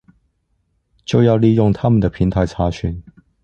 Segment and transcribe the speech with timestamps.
[1.05, 3.03] 就要利用它們的平台查詢